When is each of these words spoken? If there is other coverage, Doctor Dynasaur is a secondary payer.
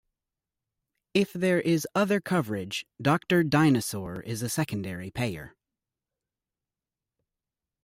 If 1.13 1.31
there 1.31 1.61
is 1.61 1.87
other 1.93 2.19
coverage, 2.19 2.87
Doctor 2.99 3.43
Dynasaur 3.43 4.23
is 4.23 4.41
a 4.41 4.49
secondary 4.49 5.11
payer. 5.11 5.55